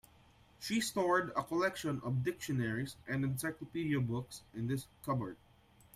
[0.59, 5.37] She stored a collection of dictionaries and encyclopedia books in this cupboard.